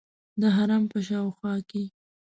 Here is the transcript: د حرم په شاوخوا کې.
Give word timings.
د 0.41 0.43
حرم 0.55 0.83
په 0.91 0.99
شاوخوا 1.07 1.53
کې. 1.69 1.83